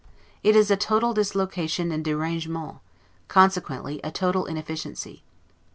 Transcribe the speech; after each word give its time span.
It 0.41 0.55
is 0.55 0.71
a 0.71 0.75
total 0.77 1.13
dislocation 1.13 1.91
and 1.91 2.03
'derangement'; 2.03 2.79
consequently 3.27 4.01
a 4.03 4.09
total 4.09 4.45
inefficiency. 4.47 5.23